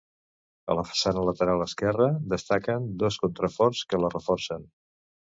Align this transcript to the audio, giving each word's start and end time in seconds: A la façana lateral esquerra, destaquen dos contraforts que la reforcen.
A 0.73 0.75
la 0.77 0.83
façana 0.91 1.25
lateral 1.25 1.59
esquerra, 1.65 2.07
destaquen 2.31 2.87
dos 3.03 3.19
contraforts 3.25 3.83
que 3.93 4.01
la 4.05 4.11
reforcen. 4.15 4.65